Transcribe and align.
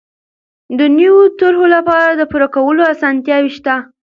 د 0.77 0.79
نويو 0.97 1.21
طرحو 1.39 1.65
لپاره 1.75 2.09
د 2.13 2.21
پور 2.31 2.41
ورکولو 2.43 2.81
اسانتیاوې 2.93 3.51
شته. 3.57 3.75